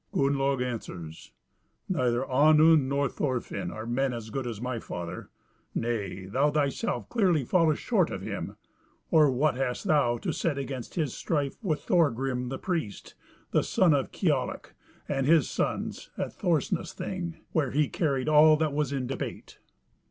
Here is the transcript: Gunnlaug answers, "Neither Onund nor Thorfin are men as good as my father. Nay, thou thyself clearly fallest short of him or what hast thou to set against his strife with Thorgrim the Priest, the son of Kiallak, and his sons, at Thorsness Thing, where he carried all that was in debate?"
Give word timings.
Gunnlaug 0.15 0.63
answers, 0.63 1.31
"Neither 1.87 2.25
Onund 2.27 2.89
nor 2.89 3.07
Thorfin 3.07 3.69
are 3.69 3.85
men 3.85 4.13
as 4.15 4.31
good 4.31 4.47
as 4.47 4.59
my 4.59 4.79
father. 4.79 5.29
Nay, 5.75 6.25
thou 6.25 6.49
thyself 6.49 7.07
clearly 7.07 7.45
fallest 7.45 7.83
short 7.83 8.09
of 8.09 8.23
him 8.23 8.57
or 9.11 9.29
what 9.29 9.53
hast 9.53 9.83
thou 9.83 10.17
to 10.17 10.31
set 10.33 10.57
against 10.57 10.95
his 10.95 11.13
strife 11.13 11.63
with 11.63 11.83
Thorgrim 11.85 12.49
the 12.49 12.57
Priest, 12.57 13.13
the 13.51 13.61
son 13.61 13.93
of 13.93 14.11
Kiallak, 14.11 14.73
and 15.07 15.27
his 15.27 15.47
sons, 15.47 16.09
at 16.17 16.33
Thorsness 16.33 16.93
Thing, 16.93 17.37
where 17.51 17.69
he 17.69 17.87
carried 17.87 18.27
all 18.27 18.57
that 18.57 18.73
was 18.73 18.91
in 18.91 19.05
debate?" 19.05 19.59